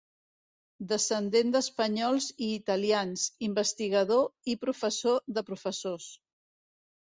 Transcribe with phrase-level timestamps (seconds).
[0.93, 6.11] Descendent d'espanyols i italians, investigador i professor de professors.